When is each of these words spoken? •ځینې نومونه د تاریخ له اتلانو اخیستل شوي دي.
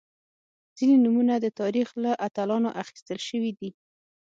•ځینې 0.77 0.95
نومونه 1.03 1.33
د 1.39 1.45
تاریخ 1.61 1.87
له 2.03 2.11
اتلانو 2.27 2.69
اخیستل 2.81 3.19
شوي 3.27 3.51
دي. 3.59 3.69